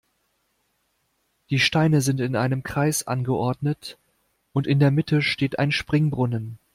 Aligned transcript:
Die 1.51 1.59
Steine 1.59 2.01
sind 2.01 2.21
in 2.21 2.35
einem 2.35 2.63
Kreis 2.63 3.05
angeordnet 3.05 3.99
und 4.51 4.65
in 4.65 4.79
der 4.79 4.89
Mitte 4.89 5.21
steht 5.21 5.59
ein 5.59 5.71
Springbrunnen. 5.71 6.57